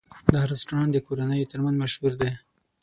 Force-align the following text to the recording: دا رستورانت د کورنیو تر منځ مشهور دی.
دا 0.33 0.41
رستورانت 0.51 0.91
د 0.93 0.97
کورنیو 1.07 1.49
تر 1.51 1.59
منځ 1.63 1.75
مشهور 1.83 2.13
دی. 2.21 2.31